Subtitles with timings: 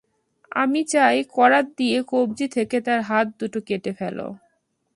[0.51, 4.27] আমি চাই করাত দিয়ে কব্জি থেকে তাঁর হাত দুটো কেটে ফেলো।